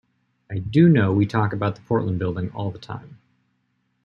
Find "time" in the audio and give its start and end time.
2.79-3.19